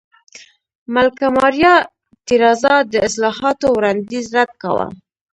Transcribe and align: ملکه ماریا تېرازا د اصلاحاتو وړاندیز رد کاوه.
ملکه 0.93 1.27
ماریا 1.37 1.73
تېرازا 2.27 2.73
د 2.91 2.93
اصلاحاتو 3.07 3.67
وړاندیز 3.75 4.25
رد 4.37 4.51
کاوه. 4.61 4.85